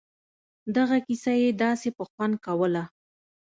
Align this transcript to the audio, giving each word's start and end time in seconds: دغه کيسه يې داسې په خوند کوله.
دغه 0.75 0.97
کيسه 1.05 1.33
يې 1.41 1.49
داسې 1.63 1.89
په 1.97 2.03
خوند 2.11 2.35
کوله. 2.45 2.83